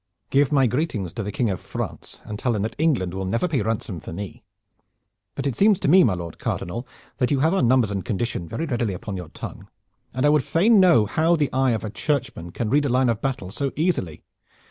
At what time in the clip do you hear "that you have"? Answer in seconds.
7.19-7.53